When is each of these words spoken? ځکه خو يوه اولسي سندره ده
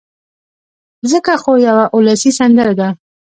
ځکه 1.11 1.33
خو 1.41 1.51
يوه 1.67 1.85
اولسي 1.95 2.31
سندره 2.39 2.73
ده 2.79 2.89